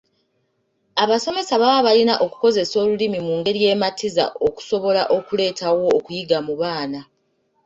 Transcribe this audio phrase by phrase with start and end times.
[1.03, 6.99] Abasomesa baba balina okukozesa olulimi mu ngeri ematiza okusobola okuleetawo okuyiga mu baana.